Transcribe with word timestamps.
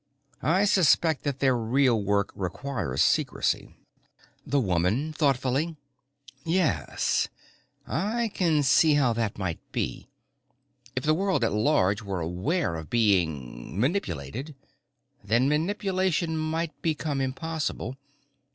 I 0.41 0.65
suspect 0.65 1.21
that 1.25 1.41
their 1.41 1.55
real 1.55 2.01
work 2.03 2.31
requires 2.33 3.03
secrecy." 3.03 3.75
The 4.43 4.59
woman, 4.59 5.13
thoughtfully: 5.13 5.67
"Y 5.67 5.73
y 5.73 5.77
yes, 6.53 7.27
I 7.85 8.29
can 8.33 8.63
see 8.63 8.95
how 8.95 9.13
that 9.13 9.37
might 9.37 9.59
be. 9.71 10.09
If 10.95 11.03
the 11.03 11.13
world 11.13 11.43
at 11.43 11.53
large 11.53 12.01
were 12.01 12.19
aware 12.19 12.77
of 12.77 12.89
being 12.89 13.79
manipulated 13.79 14.55
then 15.23 15.47
manipulation 15.47 16.35
might 16.35 16.81
become 16.81 17.21
impossible. 17.21 17.95